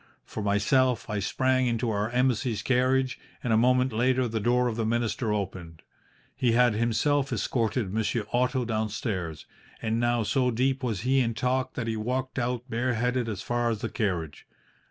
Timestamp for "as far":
13.29-13.69